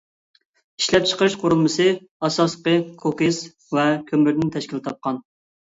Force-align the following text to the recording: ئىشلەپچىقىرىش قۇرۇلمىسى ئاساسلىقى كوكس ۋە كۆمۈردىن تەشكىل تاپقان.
ئىشلەپچىقىرىش 0.81 1.35
قۇرۇلمىسى 1.43 1.87
ئاساسلىقى 2.23 2.75
كوكس 3.05 3.45
ۋە 3.81 3.89
كۆمۈردىن 4.11 4.53
تەشكىل 4.59 4.89
تاپقان. 4.91 5.27